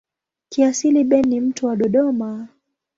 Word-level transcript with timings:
Kiasili 0.49 1.03
Ben 1.03 1.21
ni 1.25 1.39
mtu 1.41 1.65
wa 1.65 1.75
Dodoma. 1.75 2.47